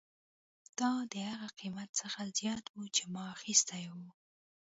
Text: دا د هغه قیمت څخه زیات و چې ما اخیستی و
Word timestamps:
دا 0.79 0.91
د 1.11 1.13
هغه 1.29 1.47
قیمت 1.59 1.89
څخه 2.01 2.19
زیات 2.39 2.65
و 2.69 2.79
چې 2.95 3.03
ما 3.13 3.23
اخیستی 3.35 3.83
و 3.93 3.95